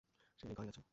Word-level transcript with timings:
সে 0.39 0.45
এই 0.47 0.55
ঘরেই 0.55 0.71
আছে। 0.71 0.81